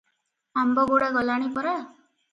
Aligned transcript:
ଆମ୍ବଗୁଡ଼ା 0.61 1.11
ଗଲାଣି 1.19 1.51
ପରା। 1.59 1.75